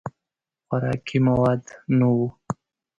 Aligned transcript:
خوراکي 0.67 1.17
مواد 1.27 1.63
نه 1.97 2.05
وو. 2.13 2.25